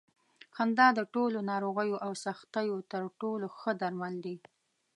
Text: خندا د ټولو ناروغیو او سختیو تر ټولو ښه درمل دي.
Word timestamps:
خندا 0.55 0.87
د 0.97 0.99
ټولو 1.13 1.37
ناروغیو 1.51 1.97
او 2.05 2.11
سختیو 2.25 2.75
تر 2.91 3.03
ټولو 3.21 3.45
ښه 3.57 3.71
درمل 3.81 4.13
دي. 4.25 4.37